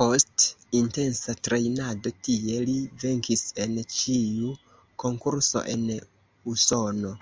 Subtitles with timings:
[0.00, 0.44] Post
[0.80, 4.54] intensa trejnado tie, li venkis en ĉiu
[5.08, 5.88] konkurso en
[6.56, 7.18] Usono.